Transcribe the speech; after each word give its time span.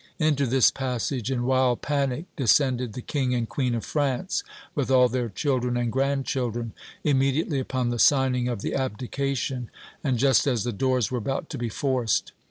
Into 0.17 0.47
this 0.47 0.71
passage, 0.71 1.29
in 1.29 1.45
wild 1.45 1.83
panic, 1.83 2.25
descended 2.35 2.93
the 2.93 3.03
King 3.03 3.35
and 3.35 3.47
Queen 3.47 3.75
of 3.75 3.85
France, 3.85 4.43
with 4.73 4.89
all 4.89 5.07
their 5.07 5.29
children 5.29 5.77
and 5.77 5.91
grandchildren, 5.91 6.73
immediately 7.03 7.59
upon 7.59 7.89
the 7.91 7.99
signing 7.99 8.47
of 8.47 8.63
the 8.63 8.73
abdication, 8.73 9.69
and 10.03 10.17
just 10.17 10.47
as 10.47 10.63
the 10.63 10.73
doors 10.73 11.11
were 11.11 11.19
about 11.19 11.51
to 11.51 11.57
be 11.59 11.69
forced. 11.69 12.31